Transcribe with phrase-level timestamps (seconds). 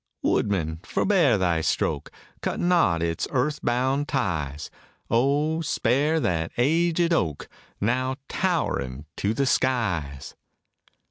[0.23, 2.09] Woodman, forebear thy stroke!
[2.41, 4.71] Cut not its earth bound ties;
[5.11, 7.47] Oh, spare that aged oak,
[7.79, 10.33] Now towering to the skies!